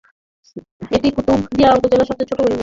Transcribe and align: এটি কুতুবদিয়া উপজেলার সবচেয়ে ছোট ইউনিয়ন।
এটি 0.91 1.07
কুতুবদিয়া 1.15 1.69
উপজেলার 1.77 2.07
সবচেয়ে 2.09 2.29
ছোট 2.29 2.39
ইউনিয়ন। 2.41 2.59